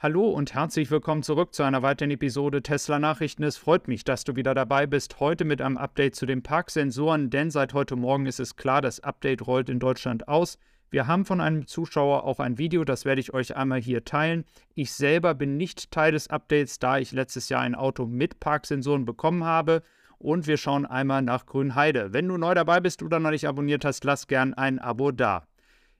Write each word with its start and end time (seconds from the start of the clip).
Hallo 0.00 0.30
und 0.30 0.54
herzlich 0.54 0.92
willkommen 0.92 1.24
zurück 1.24 1.52
zu 1.52 1.64
einer 1.64 1.82
weiteren 1.82 2.12
Episode 2.12 2.62
Tesla 2.62 3.00
Nachrichten. 3.00 3.42
Es 3.42 3.56
freut 3.56 3.88
mich, 3.88 4.04
dass 4.04 4.22
du 4.22 4.36
wieder 4.36 4.54
dabei 4.54 4.86
bist. 4.86 5.18
Heute 5.18 5.44
mit 5.44 5.60
einem 5.60 5.76
Update 5.76 6.14
zu 6.14 6.24
den 6.24 6.40
Parksensoren, 6.40 7.30
denn 7.30 7.50
seit 7.50 7.74
heute 7.74 7.96
Morgen 7.96 8.26
ist 8.26 8.38
es 8.38 8.54
klar, 8.54 8.80
das 8.80 9.00
Update 9.00 9.44
rollt 9.44 9.68
in 9.68 9.80
Deutschland 9.80 10.28
aus. 10.28 10.56
Wir 10.88 11.08
haben 11.08 11.24
von 11.24 11.40
einem 11.40 11.66
Zuschauer 11.66 12.22
auch 12.22 12.38
ein 12.38 12.58
Video, 12.58 12.84
das 12.84 13.06
werde 13.06 13.20
ich 13.20 13.34
euch 13.34 13.56
einmal 13.56 13.80
hier 13.80 14.04
teilen. 14.04 14.44
Ich 14.76 14.92
selber 14.92 15.34
bin 15.34 15.56
nicht 15.56 15.90
Teil 15.90 16.12
des 16.12 16.30
Updates, 16.30 16.78
da 16.78 16.98
ich 16.98 17.10
letztes 17.10 17.48
Jahr 17.48 17.62
ein 17.62 17.74
Auto 17.74 18.06
mit 18.06 18.38
Parksensoren 18.38 19.04
bekommen 19.04 19.42
habe. 19.42 19.82
Und 20.18 20.46
wir 20.46 20.58
schauen 20.58 20.86
einmal 20.86 21.22
nach 21.22 21.44
Grünheide. 21.44 22.12
Wenn 22.12 22.28
du 22.28 22.36
neu 22.36 22.54
dabei 22.54 22.78
bist 22.78 23.02
oder 23.02 23.18
noch 23.18 23.32
nicht 23.32 23.48
abonniert 23.48 23.84
hast, 23.84 24.04
lass 24.04 24.28
gern 24.28 24.54
ein 24.54 24.78
Abo 24.78 25.10
da. 25.10 25.42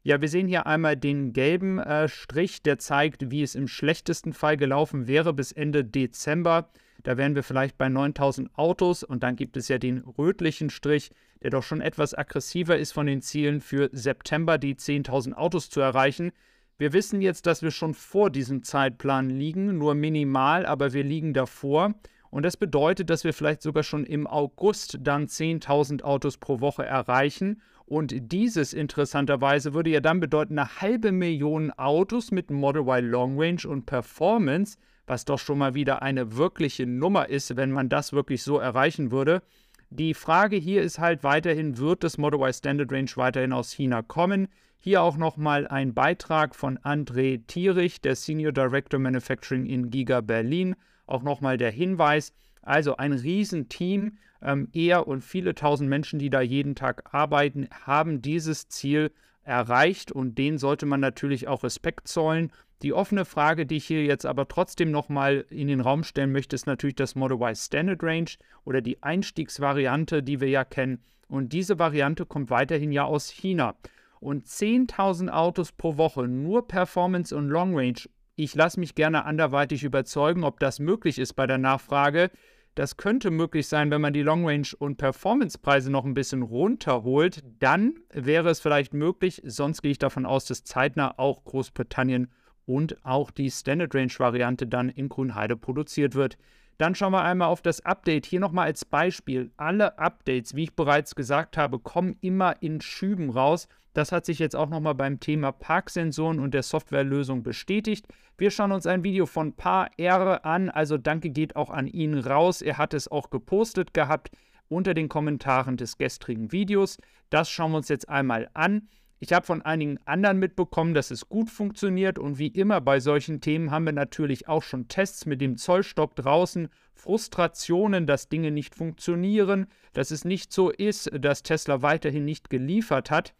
Ja, 0.03 0.21
wir 0.21 0.29
sehen 0.29 0.47
hier 0.47 0.67
einmal 0.67 0.97
den 0.97 1.33
gelben 1.33 1.79
äh, 1.79 2.09
Strich, 2.09 2.63
der 2.63 2.79
zeigt, 2.79 3.31
wie 3.31 3.43
es 3.43 3.55
im 3.55 3.69
schlechtesten 3.69 4.33
Fall 4.33 4.57
gelaufen 4.57 5.07
wäre 5.07 5.33
bis 5.33 5.53
Ende 5.53 5.85
Dezember. 5.85 6.71
Da 7.03 7.17
wären 7.17 7.35
wir 7.35 7.43
vielleicht 7.43 7.79
bei 7.79 7.89
9000 7.89 8.57
Autos 8.57 9.03
und 9.03 9.23
dann 9.23 9.37
gibt 9.37 9.57
es 9.57 9.69
ja 9.69 9.79
den 9.79 9.99
rötlichen 9.99 10.71
Strich, 10.71 11.11
der 11.43 11.51
doch 11.51 11.63
schon 11.63 11.81
etwas 11.81 12.15
aggressiver 12.15 12.77
ist 12.77 12.93
von 12.93 13.07
den 13.07 13.23
Zielen 13.23 13.61
für 13.61 13.91
September, 13.93 14.59
die 14.59 14.75
10.000 14.75 15.35
Autos 15.35 15.71
zu 15.71 15.81
erreichen. 15.81 16.33
Wir 16.79 16.93
wissen 16.93 17.21
jetzt, 17.21 17.47
dass 17.47 17.63
wir 17.63 17.73
schon 17.73 17.95
vor 17.95 18.31
diesem 18.31 18.63
Zeitplan 18.63 19.31
liegen, 19.31 19.79
nur 19.79 19.95
minimal, 19.95 20.65
aber 20.65 20.93
wir 20.93 21.03
liegen 21.03 21.35
davor. 21.35 21.95
Und 22.31 22.45
das 22.45 22.57
bedeutet, 22.57 23.11
dass 23.11 23.25
wir 23.25 23.33
vielleicht 23.33 23.63
sogar 23.63 23.83
schon 23.83 24.05
im 24.05 24.27
August 24.27 24.99
dann 25.01 25.27
10.000 25.27 26.03
Autos 26.03 26.37
pro 26.37 26.61
Woche 26.61 26.85
erreichen. 26.85 27.63
Und 27.89 28.15
dieses 28.33 28.75
interessanterweise 28.75 29.73
würde 29.73 29.89
ja 29.89 30.01
dann 30.01 30.21
bedeuten, 30.21 30.59
eine 30.59 30.83
halbe 30.83 31.11
Million 31.11 31.71
Autos 31.73 32.31
mit 32.31 32.51
Model 32.51 32.83
Y 32.83 33.11
Long 33.11 33.41
Range 33.41 33.63
und 33.67 33.87
Performance, 33.87 34.77
was 35.07 35.25
doch 35.25 35.39
schon 35.39 35.57
mal 35.57 35.73
wieder 35.73 36.03
eine 36.03 36.37
wirkliche 36.37 36.87
Nummer 36.87 37.31
ist, 37.31 37.57
wenn 37.57 37.73
man 37.73 37.89
das 37.89 38.13
wirklich 38.13 38.43
so 38.43 38.59
erreichen 38.59 39.11
würde. 39.11 39.43
Die 39.89 40.13
Frage 40.13 40.57
hier 40.57 40.83
ist 40.83 40.99
halt 40.99 41.25
weiterhin, 41.25 41.79
wird 41.79 42.05
das 42.05 42.19
Model 42.19 42.41
Y 42.41 42.53
Standard 42.53 42.93
Range 42.93 43.11
weiterhin 43.15 43.55
aus 43.55 43.73
China 43.73 44.03
kommen? 44.03 44.49
Hier 44.77 45.01
auch 45.01 45.17
nochmal 45.17 45.67
ein 45.67 45.95
Beitrag 45.95 46.55
von 46.55 46.77
André 46.81 47.41
Thierich, 47.47 48.03
der 48.03 48.17
Senior 48.17 48.53
Director 48.53 49.01
Manufacturing 49.01 49.65
in 49.65 49.89
Giga 49.89 50.21
Berlin. 50.21 50.77
Auch 51.07 51.23
nochmal 51.23 51.57
der 51.57 51.71
Hinweis, 51.71 52.35
also 52.63 52.97
ein 52.97 53.13
Riesenteam, 53.13 54.19
ähm, 54.43 54.69
er 54.73 55.09
und 55.09 55.23
viele 55.23 55.55
tausend 55.55 55.89
Menschen, 55.89 56.19
die 56.19 56.31
da 56.31 56.41
jeden 56.41 56.75
Tag 56.75 57.15
arbeiten, 57.15 57.69
haben 57.85 58.23
dieses 58.23 58.69
Ziel 58.69 59.11
erreicht 59.43 60.13
und 60.13 60.37
denen 60.37 60.59
sollte 60.59 60.87
man 60.87 61.01
natürlich 61.01 61.49
auch 61.49 61.65
Respekt 61.65 62.09
zollen. 62.09 62.53
Die 62.83 62.93
offene 62.93 63.25
Frage, 63.25 63.67
die 63.67 63.77
ich 63.77 63.87
hier 63.87 64.05
jetzt 64.05 64.27
aber 64.27 64.47
trotzdem 64.47 64.93
nochmal 64.93 65.45
in 65.51 65.67
den 65.67 65.81
Raum 65.81 66.05
stellen 66.05 66.31
möchte, 66.31 66.55
ist 66.55 66.67
natürlich 66.67 66.95
das 66.95 67.17
Model 67.17 67.39
Y 67.39 67.57
Standard 67.57 68.03
Range 68.05 68.31
oder 68.65 68.81
die 68.81 69.03
Einstiegsvariante, 69.03 70.23
die 70.23 70.41
wir 70.41 70.49
ja 70.49 70.65
kennen. 70.65 71.03
Und 71.29 71.53
diese 71.53 71.79
Variante 71.79 72.25
kommt 72.25 72.51
weiterhin 72.51 72.93
ja 72.93 73.05
aus 73.05 73.31
China. 73.31 73.75
Und 74.21 74.47
10.000 74.47 75.29
Autos 75.29 75.73
pro 75.73 75.97
Woche, 75.97 76.29
nur 76.29 76.69
Performance 76.69 77.35
und 77.35 77.49
Long 77.49 77.77
Range. 77.77 77.99
Ich 78.41 78.55
lasse 78.55 78.79
mich 78.79 78.95
gerne 78.95 79.25
anderweitig 79.25 79.83
überzeugen, 79.83 80.45
ob 80.45 80.61
das 80.61 80.79
möglich 80.79 81.19
ist 81.19 81.33
bei 81.33 81.49
der 81.49 81.59
Nachfrage. 81.59 82.31
Das 82.77 82.97
könnte 82.97 83.33
möglich 83.33 83.67
sein, 83.67 83.91
wenn 83.91 84.01
man 84.01 84.13
die 84.13 84.23
Long 84.23 84.47
Range 84.47 84.69
und 84.79 84.97
Performance-Preise 84.97 85.91
noch 85.91 86.05
ein 86.05 86.15
bisschen 86.15 86.43
runterholt. 86.43 87.43
Dann 87.59 87.97
wäre 88.13 88.49
es 88.51 88.61
vielleicht 88.61 88.95
möglich. 88.95 89.43
Sonst 89.45 89.83
gehe 89.83 89.91
ich 89.91 89.99
davon 89.99 90.25
aus, 90.25 90.45
dass 90.45 90.63
zeitnah 90.63 91.19
auch 91.19 91.43
Großbritannien 91.43 92.31
und 92.65 93.05
auch 93.05 93.33
die 93.33 93.51
Standard 93.51 93.93
Range-Variante 93.93 94.69
dann 94.69 94.89
in 94.89 95.09
Grünheide 95.09 95.57
produziert 95.57 96.15
wird. 96.15 96.39
Dann 96.79 96.95
schauen 96.95 97.13
wir 97.13 97.23
einmal 97.23 97.49
auf 97.49 97.61
das 97.61 97.85
Update. 97.85 98.25
Hier 98.25 98.39
nochmal 98.39 98.67
als 98.67 98.85
Beispiel. 98.85 99.51
Alle 99.57 99.99
Updates, 99.99 100.55
wie 100.55 100.65
ich 100.65 100.77
bereits 100.77 101.17
gesagt 101.17 101.57
habe, 101.57 101.81
kommen 101.81 102.17
immer 102.21 102.63
in 102.63 102.81
Schüben 102.81 103.31
raus. 103.31 103.69
Das 103.95 104.13
hat 104.13 104.25
sich 104.25 104.39
jetzt 104.39 104.55
auch 104.55 104.69
nochmal 104.69 104.95
beim 104.95 105.19
Thema 105.19 105.51
Parksensoren 105.51 106.39
und 106.39 106.55
der 106.55 106.63
Softwarelösung 106.63 107.43
bestätigt. 107.43 108.07
Wir 108.37 108.53
schauen 108.53 108.71
uns 108.71 108.87
ein 108.87 109.03
Video 109.03 109.27
von 109.27 109.55
Paar 109.55 109.91
R 109.97 110.45
an. 110.45 110.71
Also 110.71 110.99
danke 110.99 111.31
geht 111.31 111.57
auch 111.57 111.71
an 111.71 111.89
ihn 111.89 112.17
raus. 112.17 112.63
Er 112.63 112.79
hat 112.79 112.95
es 112.95 113.11
auch 113.11 113.31
gepostet 113.31 113.93
gehabt 113.93 114.31
unter 114.69 114.95
den 114.95 115.09
Kommentaren 115.09 115.77
des 115.77 115.99
gestrigen 115.99 116.53
Videos. 116.53 116.99
Das 117.31 117.51
schauen 117.51 117.73
wir 117.73 117.79
uns 117.79 117.89
jetzt 117.89 118.09
einmal 118.09 118.49
an. 118.55 118.89
Ich 119.21 119.33
habe 119.33 119.45
von 119.45 119.63
einigen 119.63 119.99
anderen 120.05 120.39
mitbekommen, 120.39 120.95
dass 120.95 121.11
es 121.11 121.29
gut 121.29 121.51
funktioniert 121.51 122.21
und 122.21 122.39
wie 122.39 122.47
immer 122.47 122.81
bei 122.81 123.01
solchen 123.01 123.41
Themen 123.41 123.73
haben 123.73 123.85
wir 123.85 123.93
natürlich 123.93 124.47
auch 124.47 124.63
schon 124.63 124.87
Tests 124.87 125.27
mit 125.27 125.41
dem 125.41 125.57
Zollstock 125.57 126.15
draußen, 126.15 126.69
Frustrationen, 126.95 128.07
dass 128.07 128.29
Dinge 128.29 128.53
nicht 128.53 128.77
funktionieren, 128.77 129.67
dass 129.93 130.13
es 130.13 130.25
nicht 130.25 130.53
so 130.53 130.71
ist, 130.71 131.11
dass 131.13 131.43
Tesla 131.43 131.83
weiterhin 131.83 132.25
nicht 132.25 132.49
geliefert 132.49 133.11
hat. 133.11 133.35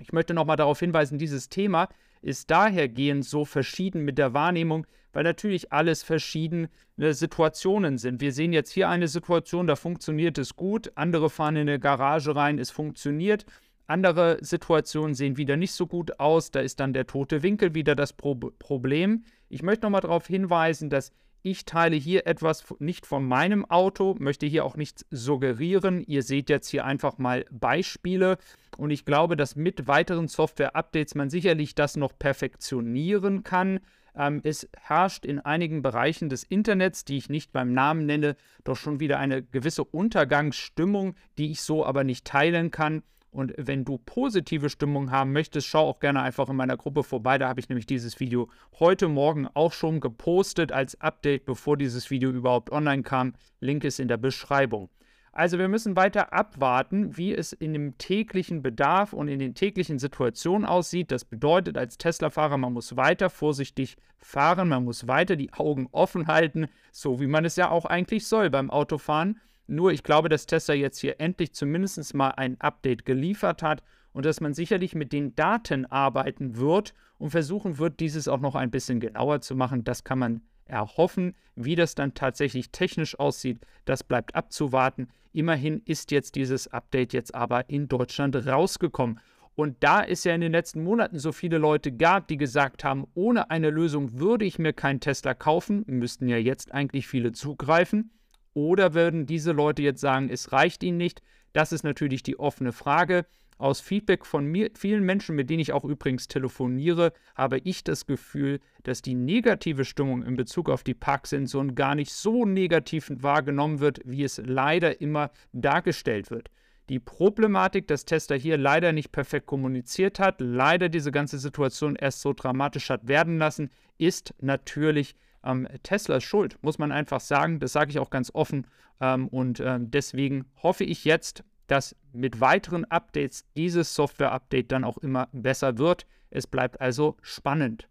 Ich 0.00 0.12
möchte 0.12 0.34
nochmal 0.34 0.56
darauf 0.56 0.80
hinweisen, 0.80 1.18
dieses 1.18 1.48
Thema 1.48 1.88
ist 2.20 2.50
dahergehend 2.50 3.24
so 3.24 3.44
verschieden 3.44 4.04
mit 4.04 4.18
der 4.18 4.34
Wahrnehmung, 4.34 4.86
weil 5.12 5.22
natürlich 5.22 5.72
alles 5.72 6.02
verschiedene 6.02 6.68
Situationen 6.98 7.96
sind. 7.96 8.20
Wir 8.20 8.32
sehen 8.32 8.52
jetzt 8.52 8.72
hier 8.72 8.88
eine 8.88 9.08
Situation, 9.08 9.66
da 9.66 9.76
funktioniert 9.76 10.36
es 10.36 10.56
gut, 10.56 10.90
andere 10.96 11.30
fahren 11.30 11.56
in 11.56 11.68
eine 11.68 11.78
Garage 11.78 12.34
rein, 12.34 12.58
es 12.58 12.70
funktioniert. 12.70 13.46
Andere 13.86 14.38
Situationen 14.40 15.14
sehen 15.14 15.36
wieder 15.36 15.56
nicht 15.56 15.72
so 15.72 15.86
gut 15.86 16.18
aus. 16.18 16.50
Da 16.50 16.60
ist 16.60 16.80
dann 16.80 16.92
der 16.92 17.06
tote 17.06 17.42
Winkel 17.42 17.74
wieder 17.74 17.94
das 17.94 18.12
Pro 18.12 18.34
Problem. 18.34 19.24
Ich 19.48 19.62
möchte 19.62 19.86
nochmal 19.86 20.00
darauf 20.00 20.26
hinweisen, 20.26 20.90
dass 20.90 21.12
ich 21.42 21.64
teile 21.64 21.94
hier 21.94 22.26
etwas 22.26 22.64
nicht 22.80 23.06
von 23.06 23.24
meinem 23.24 23.64
Auto, 23.64 24.16
möchte 24.18 24.46
hier 24.46 24.64
auch 24.64 24.76
nichts 24.76 25.06
suggerieren. 25.12 26.00
Ihr 26.00 26.24
seht 26.24 26.50
jetzt 26.50 26.68
hier 26.68 26.84
einfach 26.84 27.18
mal 27.18 27.44
Beispiele 27.52 28.38
und 28.76 28.90
ich 28.90 29.04
glaube, 29.04 29.36
dass 29.36 29.54
mit 29.54 29.86
weiteren 29.86 30.26
Software-Updates 30.26 31.14
man 31.14 31.30
sicherlich 31.30 31.76
das 31.76 31.96
noch 31.96 32.18
perfektionieren 32.18 33.44
kann. 33.44 33.78
Ähm, 34.16 34.40
es 34.42 34.68
herrscht 34.76 35.24
in 35.24 35.38
einigen 35.38 35.82
Bereichen 35.82 36.28
des 36.28 36.42
Internets, 36.42 37.04
die 37.04 37.16
ich 37.16 37.28
nicht 37.28 37.52
beim 37.52 37.72
Namen 37.72 38.06
nenne, 38.06 38.34
doch 38.64 38.76
schon 38.76 38.98
wieder 38.98 39.20
eine 39.20 39.44
gewisse 39.44 39.84
Untergangsstimmung, 39.84 41.14
die 41.38 41.52
ich 41.52 41.60
so 41.60 41.86
aber 41.86 42.02
nicht 42.02 42.24
teilen 42.24 42.72
kann. 42.72 43.04
Und 43.30 43.52
wenn 43.58 43.84
du 43.84 43.98
positive 43.98 44.70
Stimmung 44.70 45.10
haben 45.10 45.32
möchtest, 45.32 45.66
schau 45.66 45.88
auch 45.88 46.00
gerne 46.00 46.22
einfach 46.22 46.48
in 46.48 46.56
meiner 46.56 46.76
Gruppe 46.76 47.02
vorbei. 47.02 47.36
Da 47.38 47.48
habe 47.48 47.60
ich 47.60 47.68
nämlich 47.68 47.86
dieses 47.86 48.18
Video 48.18 48.48
heute 48.78 49.08
Morgen 49.08 49.46
auch 49.52 49.72
schon 49.72 50.00
gepostet 50.00 50.72
als 50.72 51.00
Update, 51.00 51.44
bevor 51.44 51.76
dieses 51.76 52.10
Video 52.10 52.30
überhaupt 52.30 52.72
online 52.72 53.02
kam. 53.02 53.34
Link 53.60 53.84
ist 53.84 54.00
in 54.00 54.08
der 54.08 54.16
Beschreibung. 54.16 54.88
Also 55.36 55.58
wir 55.58 55.68
müssen 55.68 55.96
weiter 55.96 56.32
abwarten, 56.32 57.18
wie 57.18 57.34
es 57.34 57.52
in 57.52 57.74
dem 57.74 57.98
täglichen 57.98 58.62
Bedarf 58.62 59.12
und 59.12 59.28
in 59.28 59.38
den 59.38 59.54
täglichen 59.54 59.98
Situationen 59.98 60.66
aussieht. 60.66 61.12
Das 61.12 61.26
bedeutet 61.26 61.76
als 61.76 61.98
Tesla-Fahrer, 61.98 62.56
man 62.56 62.72
muss 62.72 62.96
weiter 62.96 63.28
vorsichtig 63.28 63.98
fahren, 64.16 64.70
man 64.70 64.84
muss 64.86 65.08
weiter 65.08 65.36
die 65.36 65.52
Augen 65.52 65.88
offen 65.92 66.26
halten, 66.26 66.68
so 66.90 67.20
wie 67.20 67.26
man 67.26 67.44
es 67.44 67.56
ja 67.56 67.70
auch 67.70 67.84
eigentlich 67.84 68.26
soll 68.26 68.48
beim 68.48 68.70
Autofahren. 68.70 69.38
Nur 69.66 69.92
ich 69.92 70.02
glaube, 70.02 70.28
dass 70.28 70.46
Tesla 70.46 70.74
jetzt 70.74 70.98
hier 71.00 71.20
endlich 71.20 71.52
zumindest 71.52 72.14
mal 72.14 72.30
ein 72.30 72.60
Update 72.60 73.04
geliefert 73.04 73.62
hat 73.62 73.82
und 74.12 74.24
dass 74.24 74.40
man 74.40 74.54
sicherlich 74.54 74.94
mit 74.94 75.12
den 75.12 75.34
Daten 75.34 75.86
arbeiten 75.86 76.56
wird 76.56 76.94
und 77.18 77.30
versuchen 77.30 77.78
wird, 77.78 78.00
dieses 78.00 78.28
auch 78.28 78.40
noch 78.40 78.54
ein 78.54 78.70
bisschen 78.70 79.00
genauer 79.00 79.40
zu 79.40 79.56
machen. 79.56 79.84
Das 79.84 80.04
kann 80.04 80.18
man 80.18 80.42
erhoffen. 80.66 81.34
Wie 81.54 81.74
das 81.74 81.94
dann 81.94 82.14
tatsächlich 82.14 82.70
technisch 82.70 83.18
aussieht, 83.18 83.58
das 83.84 84.04
bleibt 84.04 84.34
abzuwarten. 84.34 85.08
Immerhin 85.32 85.82
ist 85.84 86.10
jetzt 86.12 86.34
dieses 86.34 86.68
Update 86.68 87.12
jetzt 87.12 87.34
aber 87.34 87.68
in 87.68 87.88
Deutschland 87.88 88.34
rausgekommen. 88.46 89.20
Und 89.54 89.76
da 89.80 90.04
es 90.04 90.24
ja 90.24 90.34
in 90.34 90.42
den 90.42 90.52
letzten 90.52 90.82
Monaten 90.82 91.18
so 91.18 91.32
viele 91.32 91.56
Leute 91.56 91.90
gab, 91.90 92.28
die 92.28 92.36
gesagt 92.36 92.84
haben, 92.84 93.06
ohne 93.14 93.50
eine 93.50 93.70
Lösung 93.70 94.18
würde 94.18 94.44
ich 94.44 94.58
mir 94.58 94.74
keinen 94.74 95.00
Tesla 95.00 95.32
kaufen, 95.32 95.82
müssten 95.86 96.28
ja 96.28 96.36
jetzt 96.36 96.72
eigentlich 96.72 97.06
viele 97.06 97.32
zugreifen. 97.32 98.10
Oder 98.56 98.94
würden 98.94 99.26
diese 99.26 99.52
Leute 99.52 99.82
jetzt 99.82 100.00
sagen, 100.00 100.30
es 100.30 100.50
reicht 100.50 100.82
ihnen 100.82 100.96
nicht? 100.96 101.20
Das 101.52 101.72
ist 101.72 101.82
natürlich 101.82 102.22
die 102.22 102.38
offene 102.38 102.72
Frage. 102.72 103.26
Aus 103.58 103.82
Feedback 103.82 104.24
von 104.24 104.46
mir, 104.46 104.70
vielen 104.74 105.04
Menschen, 105.04 105.36
mit 105.36 105.50
denen 105.50 105.60
ich 105.60 105.74
auch 105.74 105.84
übrigens 105.84 106.26
telefoniere, 106.26 107.12
habe 107.34 107.58
ich 107.58 107.84
das 107.84 108.06
Gefühl, 108.06 108.60
dass 108.82 109.02
die 109.02 109.14
negative 109.14 109.84
Stimmung 109.84 110.22
in 110.22 110.36
Bezug 110.36 110.70
auf 110.70 110.84
die 110.84 110.94
Parksensoren 110.94 111.74
gar 111.74 111.94
nicht 111.94 112.10
so 112.10 112.46
negativ 112.46 113.12
wahrgenommen 113.14 113.80
wird, 113.80 114.00
wie 114.06 114.24
es 114.24 114.40
leider 114.42 115.02
immer 115.02 115.32
dargestellt 115.52 116.30
wird. 116.30 116.48
Die 116.88 116.98
Problematik, 116.98 117.86
dass 117.88 118.06
Tesla 118.06 118.36
hier 118.36 118.56
leider 118.56 118.92
nicht 118.92 119.12
perfekt 119.12 119.44
kommuniziert 119.44 120.18
hat, 120.18 120.36
leider 120.40 120.88
diese 120.88 121.12
ganze 121.12 121.38
Situation 121.38 121.94
erst 121.94 122.22
so 122.22 122.32
dramatisch 122.32 122.88
hat 122.88 123.06
werden 123.06 123.36
lassen, 123.36 123.68
ist 123.98 124.32
natürlich 124.40 125.14
ähm, 125.46 125.68
Tesla 125.82 126.16
ist 126.16 126.24
schuld, 126.24 126.58
muss 126.62 126.78
man 126.78 126.92
einfach 126.92 127.20
sagen. 127.20 127.60
Das 127.60 127.72
sage 127.72 127.90
ich 127.90 127.98
auch 127.98 128.10
ganz 128.10 128.30
offen. 128.34 128.66
Ähm, 129.00 129.28
und 129.28 129.60
ähm, 129.60 129.90
deswegen 129.90 130.46
hoffe 130.62 130.84
ich 130.84 131.04
jetzt, 131.04 131.44
dass 131.66 131.96
mit 132.12 132.40
weiteren 132.40 132.84
Updates 132.84 133.44
dieses 133.56 133.94
Software-Update 133.94 134.72
dann 134.72 134.84
auch 134.84 134.98
immer 134.98 135.28
besser 135.32 135.78
wird. 135.78 136.06
Es 136.30 136.46
bleibt 136.46 136.80
also 136.80 137.16
spannend. 137.22 137.88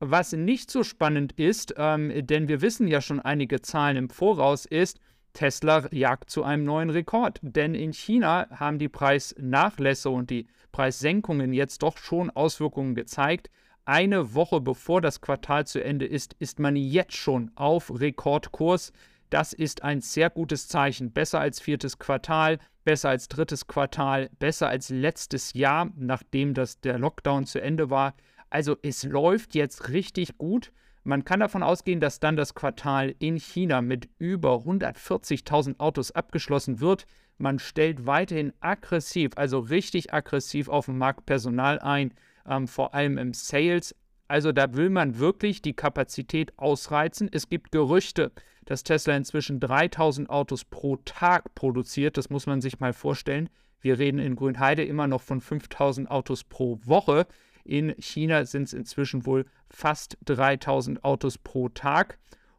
Was 0.00 0.32
nicht 0.32 0.70
so 0.70 0.82
spannend 0.82 1.32
ist, 1.32 1.74
ähm, 1.76 2.26
denn 2.26 2.48
wir 2.48 2.60
wissen 2.60 2.88
ja 2.88 3.00
schon 3.00 3.20
einige 3.20 3.62
Zahlen 3.62 3.96
im 3.96 4.10
Voraus, 4.10 4.66
ist, 4.66 5.00
Tesla 5.32 5.88
jagt 5.92 6.30
zu 6.30 6.44
einem 6.44 6.64
neuen 6.64 6.90
Rekord. 6.90 7.40
Denn 7.42 7.74
in 7.74 7.92
China 7.92 8.46
haben 8.50 8.78
die 8.78 8.88
Preisnachlässe 8.88 10.10
und 10.10 10.30
die 10.30 10.46
Preissenkungen 10.72 11.52
jetzt 11.52 11.82
doch 11.82 11.96
schon 11.98 12.30
Auswirkungen 12.30 12.94
gezeigt. 12.94 13.50
Eine 13.86 14.32
Woche 14.32 14.62
bevor 14.62 15.02
das 15.02 15.20
Quartal 15.20 15.66
zu 15.66 15.84
Ende 15.84 16.06
ist, 16.06 16.34
ist 16.38 16.58
man 16.58 16.74
jetzt 16.74 17.12
schon 17.12 17.50
auf 17.54 17.92
Rekordkurs. 18.00 18.92
Das 19.28 19.52
ist 19.52 19.82
ein 19.82 20.00
sehr 20.00 20.30
gutes 20.30 20.68
Zeichen. 20.68 21.12
Besser 21.12 21.40
als 21.40 21.60
viertes 21.60 21.98
Quartal, 21.98 22.58
besser 22.84 23.10
als 23.10 23.28
drittes 23.28 23.66
Quartal, 23.66 24.30
besser 24.38 24.68
als 24.68 24.88
letztes 24.88 25.52
Jahr, 25.52 25.90
nachdem 25.96 26.54
das 26.54 26.80
der 26.80 26.98
Lockdown 26.98 27.44
zu 27.44 27.60
Ende 27.60 27.90
war. 27.90 28.14
Also 28.48 28.74
es 28.80 29.02
läuft 29.02 29.54
jetzt 29.54 29.90
richtig 29.90 30.38
gut. 30.38 30.72
Man 31.02 31.26
kann 31.26 31.40
davon 31.40 31.62
ausgehen, 31.62 32.00
dass 32.00 32.20
dann 32.20 32.36
das 32.36 32.54
Quartal 32.54 33.14
in 33.18 33.36
China 33.36 33.82
mit 33.82 34.08
über 34.16 34.54
140.000 34.54 35.78
Autos 35.78 36.10
abgeschlossen 36.10 36.80
wird. 36.80 37.04
Man 37.36 37.58
stellt 37.58 38.06
weiterhin 38.06 38.54
aggressiv, 38.60 39.32
also 39.36 39.58
richtig 39.58 40.14
aggressiv 40.14 40.70
auf 40.70 40.86
dem 40.86 40.96
Markt 40.96 41.26
Personal 41.26 41.78
ein, 41.80 42.14
ähm, 42.48 42.68
vor 42.68 42.94
allem 42.94 43.18
im 43.18 43.32
Sales. 43.34 43.94
Also 44.28 44.52
da 44.52 44.74
will 44.74 44.90
man 44.90 45.18
wirklich 45.18 45.62
die 45.62 45.74
Kapazität 45.74 46.58
ausreizen. 46.58 47.28
Es 47.30 47.48
gibt 47.48 47.72
Gerüchte, 47.72 48.32
dass 48.64 48.82
Tesla 48.82 49.16
inzwischen 49.16 49.60
3000 49.60 50.30
Autos 50.30 50.64
pro 50.64 50.96
Tag 50.96 51.54
produziert. 51.54 52.16
Das 52.16 52.30
muss 52.30 52.46
man 52.46 52.60
sich 52.60 52.80
mal 52.80 52.92
vorstellen. 52.92 53.50
Wir 53.80 53.98
reden 53.98 54.18
in 54.18 54.36
Grünheide 54.36 54.82
immer 54.84 55.06
noch 55.06 55.20
von 55.20 55.40
5000 55.40 56.10
Autos 56.10 56.44
pro 56.44 56.78
Woche. 56.84 57.26
In 57.64 57.94
China 57.98 58.44
sind 58.44 58.64
es 58.64 58.72
inzwischen 58.72 59.26
wohl 59.26 59.44
fast 59.68 60.16
3000 60.24 61.04
Autos 61.04 61.38
pro 61.38 61.68
Tag. 61.68 62.18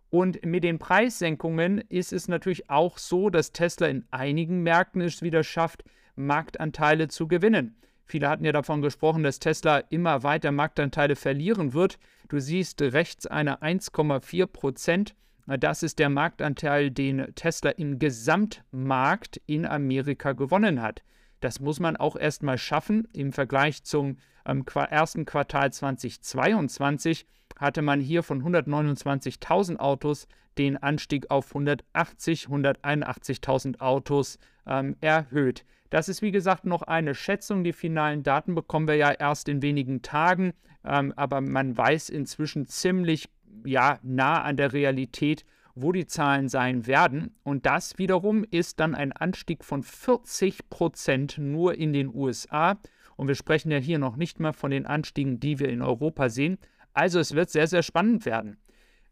Und 0.10 0.46
mit 0.46 0.64
den 0.64 0.80
Preissenkungen 0.80 1.80
ist 1.90 2.14
es 2.14 2.28
natürlich 2.28 2.70
auch 2.70 2.98
so, 2.98 3.30
dass 3.30 3.52
Tesla 3.52 3.88
in 3.88 4.06
einigen 4.12 4.62
Märkten 4.62 5.02
es 5.02 5.22
wieder 5.22 5.44
schafft, 5.44 5.84
Marktanteile 6.16 7.08
zu 7.08 7.28
gewinnen. 7.28 7.76
Viele 8.06 8.30
hatten 8.30 8.46
ja 8.46 8.52
davon 8.52 8.82
gesprochen, 8.82 9.24
dass 9.24 9.40
Tesla 9.40 9.80
immer 9.90 10.24
weiter 10.24 10.52
Marktanteile 10.52 11.16
verlieren 11.16 11.74
wird. 11.74 11.98
Du 12.30 12.40
siehst 12.40 12.82
rechts 12.82 13.26
eine 13.26 13.62
1,4 13.62 14.46
Prozent. 14.46 15.16
Das 15.48 15.84
ist 15.84 16.00
der 16.00 16.10
Marktanteil, 16.10 16.92
den 16.92 17.34
Tesla 17.36 17.72
im 17.72 18.00
Gesamtmarkt 18.00 19.42
in 19.46 19.66
Amerika 19.66 20.34
gewonnen 20.34 20.82
hat. 20.82 21.04
Das 21.40 21.60
muss 21.60 21.80
man 21.80 21.96
auch 21.98 22.16
erstmal 22.16 22.58
schaffen. 22.58 23.08
Im 23.14 23.32
Vergleich 23.32 23.84
zum 23.84 24.18
ähm, 24.46 24.66
ersten 24.90 25.26
Quartal 25.26 25.72
2022 25.72 27.28
hatte 27.58 27.82
man 27.82 28.02
hier 28.02 28.24
von 28.24 28.44
129.000 28.44 29.78
Autos 29.78 30.28
den 30.58 30.78
Anstieg 30.78 31.30
auf 31.30 31.50
180, 31.50 32.48
181.000 32.48 33.80
Autos 33.80 34.40
ähm, 34.66 34.96
erhöht. 35.02 35.66
Das 35.90 36.10
ist 36.10 36.22
wie 36.22 36.32
gesagt 36.32 36.66
noch 36.66 36.82
eine 36.82 37.16
Schätzung. 37.16 37.64
Die 37.64 37.74
finalen 37.74 38.24
Daten 38.24 38.56
bekommen 38.56 38.88
wir 38.88 38.96
ja 38.96 39.12
erst 39.12 39.50
in 39.50 39.62
wenigen 39.62 40.02
Tagen, 40.02 40.54
ähm, 40.84 41.14
aber 41.16 41.42
man 41.42 41.78
weiß 41.78 42.10
inzwischen 42.10 42.66
ziemlich 42.66 43.30
ja, 43.66 44.00
nah 44.04 44.42
an 44.42 44.58
der 44.58 44.74
Realität, 44.74 45.46
wo 45.76 45.92
die 45.92 46.08
Zahlen 46.08 46.50
sein 46.50 46.88
werden. 46.88 47.36
Und 47.44 47.66
das 47.66 47.98
wiederum 47.98 48.46
ist 48.50 48.80
dann 48.80 48.96
ein 48.96 49.12
Anstieg 49.12 49.64
von 49.64 49.84
40 49.84 50.70
Prozent 50.70 51.38
nur 51.38 51.76
in 51.76 51.94
den 51.94 52.14
USA. 52.14 52.78
Und 53.18 53.28
wir 53.28 53.36
sprechen 53.36 53.72
ja 53.72 53.78
hier 53.78 54.00
noch 54.00 54.16
nicht 54.16 54.40
mal 54.40 54.54
von 54.54 54.72
den 54.72 54.86
Anstiegen, 54.86 55.40
die 55.40 55.60
wir 55.60 55.70
in 55.70 55.82
Europa 55.82 56.30
sehen. 56.30 56.58
Also 56.94 57.20
es 57.20 57.36
wird 57.36 57.50
sehr, 57.50 57.68
sehr 57.68 57.84
spannend 57.84 58.26
werden. 58.26 58.58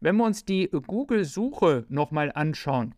Wenn 0.00 0.16
wir 0.16 0.24
uns 0.24 0.44
die 0.44 0.68
Google-Suche 0.68 1.86
nochmal 1.88 2.32
anschauen, 2.34 2.94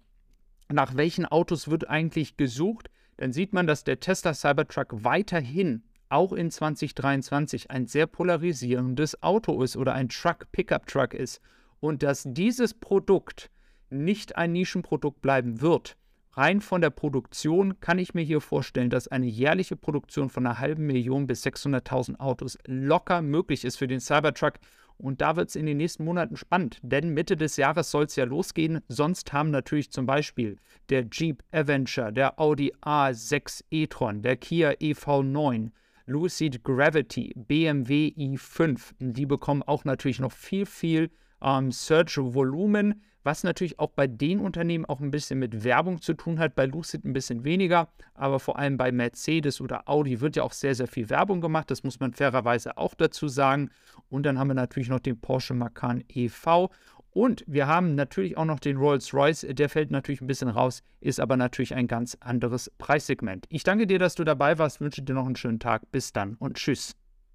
nach 0.73 0.97
welchen 0.97 1.27
Autos 1.27 1.69
wird 1.69 1.89
eigentlich 1.89 2.37
gesucht, 2.37 2.91
dann 3.17 3.33
sieht 3.33 3.53
man, 3.53 3.67
dass 3.67 3.85
der 3.85 4.01
Tesla 4.01 4.35
Cybertruck 4.35 5.05
weiterhin 5.05 5.83
auch 6.09 6.33
in 6.33 6.51
2023 6.51 7.71
ein 7.71 7.87
sehr 7.87 8.07
polarisierendes 8.07 9.23
Auto 9.23 9.63
ist 9.63 9.77
oder 9.77 9.95
ein 9.95 10.09
Truck, 10.09 10.51
Pickup 10.53 10.87
Truck 10.87 11.15
ist 11.15 11.41
und 11.81 12.03
dass 12.03 12.25
dieses 12.27 12.75
Produkt 12.75 13.51
nicht 13.91 14.37
ein 14.37 14.53
Nischenprodukt 14.53 15.21
bleiben 15.23 15.61
wird. 15.61 15.97
Rein 16.33 16.61
von 16.61 16.83
der 16.83 16.91
Produktion 16.91 17.81
kann 17.81 17.99
ich 17.99 18.13
mir 18.13 18.23
hier 18.23 18.43
vorstellen, 18.43 18.91
dass 18.91 19.09
eine 19.09 19.27
jährliche 19.27 19.75
Produktion 19.75 20.29
von 20.29 20.47
einer 20.47 20.59
halben 20.59 20.87
Million 20.87 21.27
bis 21.27 21.45
600.000 21.47 22.21
Autos 22.21 22.59
locker 22.67 23.23
möglich 23.23 23.65
ist 23.65 23.77
für 23.77 23.89
den 23.89 24.01
Cybertruck. 24.01 24.55
Und 24.99 25.21
da 25.21 25.37
wird 25.37 25.51
es 25.51 25.57
in 25.57 25.67
den 25.67 25.77
nächsten 25.77 26.05
Monaten 26.05 26.37
spannend, 26.37 26.79
denn 26.83 27.13
Mitte 27.13 27.37
des 27.37 27.57
Jahres 27.57 27.91
soll 27.91 28.05
es 28.05 28.17
ja 28.17 28.25
losgehen. 28.25 28.81
Sonst 28.89 29.33
haben 29.33 29.51
natürlich 29.51 29.91
zum 29.91 30.07
Beispiel 30.07 30.57
der 30.89 31.07
Jeep 31.11 31.43
Avenger, 31.53 32.13
der 32.13 32.41
Audi 32.41 32.73
A6 32.83 33.65
e-tron, 33.71 34.23
der 34.23 34.37
Kia 34.37 34.71
EV9, 34.71 35.71
Lucid 36.07 36.63
Gravity, 36.63 37.35
BMW 37.37 38.15
i5, 38.17 38.93
die 39.01 39.27
bekommen 39.27 39.63
auch 39.63 39.85
natürlich 39.85 40.21
noch 40.21 40.33
viel, 40.33 40.65
viel 40.65 41.11
ähm, 41.43 41.73
Search-Volumen, 41.73 43.03
was 43.23 43.43
natürlich 43.43 43.79
auch 43.79 43.91
bei 43.91 44.07
den 44.07 44.39
Unternehmen 44.39 44.85
auch 44.85 45.01
ein 45.01 45.11
bisschen 45.11 45.39
mit 45.39 45.65
Werbung 45.65 46.01
zu 46.01 46.15
tun 46.15 46.39
hat. 46.39 46.55
Bei 46.55 46.67
Lucid 46.67 47.05
ein 47.05 47.13
bisschen 47.13 47.45
weniger, 47.45 47.89
aber 48.15 48.39
vor 48.39 48.59
allem 48.59 48.77
bei 48.77 48.93
Mercedes 48.93 49.61
oder 49.61 49.89
Audi 49.89 50.21
wird 50.21 50.37
ja 50.37 50.45
auch 50.45 50.53
sehr, 50.53 50.75
sehr 50.75 50.87
viel 50.87 51.11
Werbung 51.11 51.41
gemacht. 51.41 51.71
Das 51.71 51.83
muss 51.83 51.99
man 51.99 52.13
fairerweise 52.13 52.79
auch 52.79 52.95
dazu 52.95 53.27
sagen. 53.29 53.71
Und 54.09 54.25
dann 54.25 54.39
haben 54.39 54.49
wir 54.49 54.55
natürlich 54.55 54.89
noch 54.89 55.01
den 55.01 55.21
Porsche 55.21 55.55
Macan 55.55 56.05
EV. 56.09 56.69
Und 57.11 57.45
wir 57.47 57.67
haben 57.67 57.95
natürlich 57.95 58.37
auch 58.37 58.45
noch 58.45 58.61
den 58.61 58.77
Rolls-Royce, 58.77 59.47
der 59.49 59.71
fällt 59.71 59.91
natürlich 59.91 60.21
ein 60.21 60.27
bisschen 60.27 60.49
raus, 60.49 60.83
ist 61.01 61.19
aber 61.19 61.39
natürlich 61.39 61.75
ein 61.75 61.87
ganz 61.87 62.15
anderes 62.21 62.71
Preissegment. 62.77 63.47
Ich 63.49 63.65
danke 63.65 63.87
dir, 63.87 63.99
dass 63.99 64.17
du 64.17 64.25
dabei 64.25 64.59
warst, 64.59 64.83
wünsche 64.83 65.01
dir 65.01 65.15
noch 65.15 65.25
einen 65.25 65.35
schönen 65.35 65.59
Tag. 65.59 65.91
Bis 65.91 66.13
dann 66.13 66.35
und 66.35 66.57
tschüss. 66.57 66.95